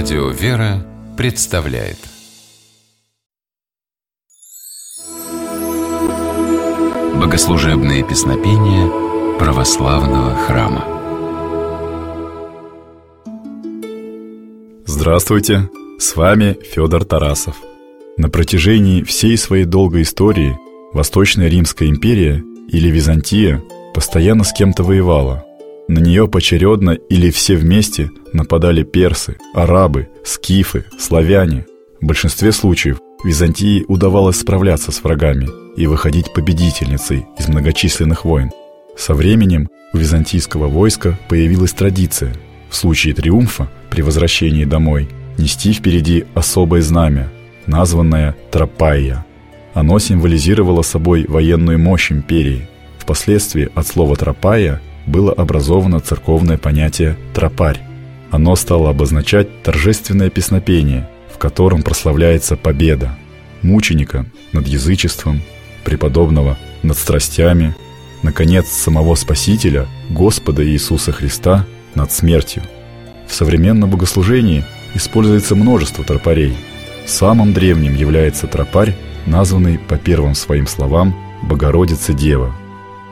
[0.00, 1.96] Радио «Вера» представляет
[7.16, 8.88] Богослужебные песнопения
[9.40, 10.84] православного храма
[14.86, 15.68] Здравствуйте!
[15.98, 17.56] С вами Федор Тарасов.
[18.16, 20.56] На протяжении всей своей долгой истории
[20.92, 23.60] Восточная Римская империя или Византия
[23.94, 25.44] постоянно с кем-то воевала–
[25.88, 31.66] на нее поочередно или все вместе нападали персы, арабы, скифы, славяне.
[32.00, 38.50] В большинстве случаев Византии удавалось справляться с врагами и выходить победительницей из многочисленных войн.
[38.96, 42.34] Со временем у византийского войска появилась традиция
[42.70, 45.08] в случае триумфа при возвращении домой
[45.38, 47.28] нести впереди особое знамя,
[47.66, 49.24] названное Тропайя.
[49.74, 52.68] Оно символизировало собой военную мощь империи.
[52.98, 57.80] Впоследствии от слова Тропайя было образовано церковное понятие «тропарь».
[58.30, 63.16] Оно стало обозначать торжественное песнопение, в котором прославляется победа
[63.62, 65.42] мученика над язычеством,
[65.84, 67.74] преподобного над страстями,
[68.22, 72.62] наконец, самого Спасителя, Господа Иисуса Христа, над смертью.
[73.26, 76.56] В современном богослужении используется множество тропарей.
[77.06, 78.94] Самым древним является тропарь,
[79.26, 82.54] названный по первым своим словам «Богородица Дева»,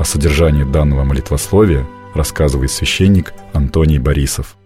[0.00, 4.56] о содержании данного молитвословия рассказывает священник Антоний Борисов.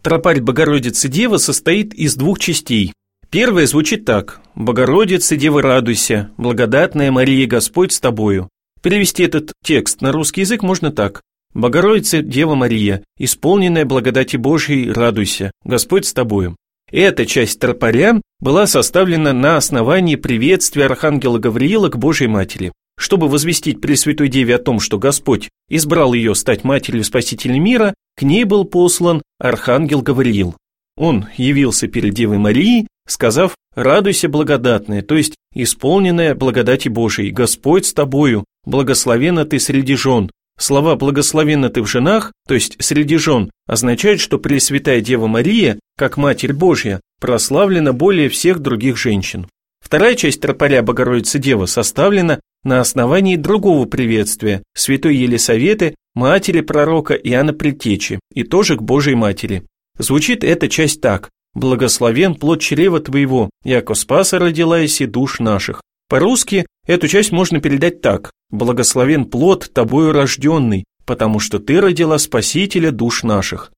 [0.00, 2.92] Тропарь Богородицы Девы состоит из двух частей.
[3.30, 8.48] Первая звучит так «Богородица Дева, радуйся, благодатная Мария Господь с тобою».
[8.80, 11.20] Перевести этот текст на русский язык можно так
[11.52, 16.54] «Богородица Дева Мария, исполненная благодати Божией, радуйся, Господь с тобою».
[16.92, 22.70] Эта часть тропаря была составлена на основании приветствия Архангела Гавриила к Божьей Матери.
[23.00, 28.22] Чтобы возвестить Пресвятой Деве о том, что Господь избрал ее стать матерью Спасителя мира, к
[28.22, 30.54] ней был послан Архангел Гавриил.
[30.98, 37.94] Он явился перед Девой Марией, сказав «Радуйся, благодатная», то есть исполненная благодати Божией, Господь с
[37.94, 40.30] тобою, благословена ты среди жен.
[40.58, 46.18] Слова «благословена ты в женах», то есть среди жен, означают, что Пресвятая Дева Мария, как
[46.18, 49.46] Матерь Божья, прославлена более всех других женщин.
[49.80, 57.52] Вторая часть тропаря Богородицы Дева составлена на основании другого приветствия святой Елисаветы, матери пророка Иоанна
[57.52, 59.64] Предтечи, и тоже к Божьей Матери.
[59.98, 65.82] Звучит эта часть так «Благословен плод чрева твоего, яко спаса родилась и душ наших».
[66.08, 72.90] По-русски эту часть можно передать так «Благословен плод тобою рожденный, потому что ты родила Спасителя
[72.90, 73.72] душ наших».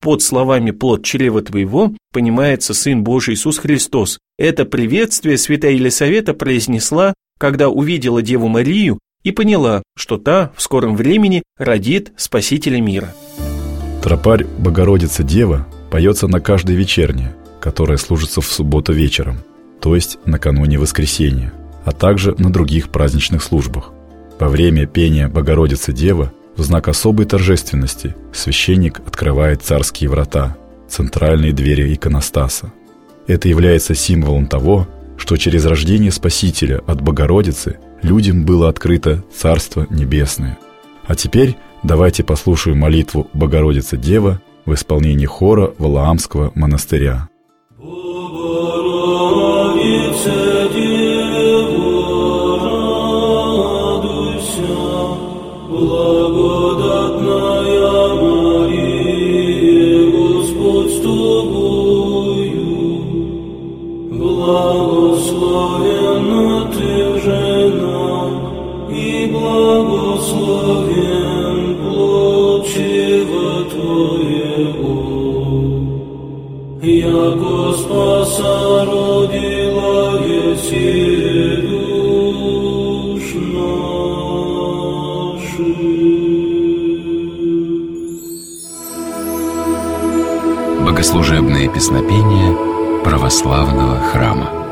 [0.00, 4.18] Под словами «плод чрева твоего» понимается Сын Божий Иисус Христос.
[4.38, 10.96] Это приветствие святая Елисавета произнесла, когда увидела Деву Марию и поняла, что та в скором
[10.96, 13.12] времени родит Спасителя мира.
[14.02, 19.38] Тропарь Богородица Дева поется на каждой вечерне, которая служится в субботу вечером,
[19.80, 21.52] то есть накануне воскресенья,
[21.84, 23.92] а также на других праздничных службах.
[24.38, 30.56] Во время пения Богородица Дева в знак особой торжественности священник открывает царские врата,
[30.88, 32.72] центральные двери иконостаса.
[33.26, 34.86] Это является символом того,
[35.16, 40.58] что через рождение Спасителя от Богородицы людям было открыто Царство Небесное.
[41.06, 47.28] А теперь давайте послушаем молитву Богородица Дева в исполнении хора Валаамского монастыря.
[47.78, 50.55] Богородица
[76.86, 80.86] яко спаса родила еси
[81.66, 84.56] душ наших.
[90.84, 92.56] Богослужебные песнопения
[93.04, 94.65] православного храма.